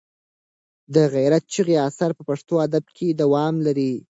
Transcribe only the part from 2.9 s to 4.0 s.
کې دوام لري.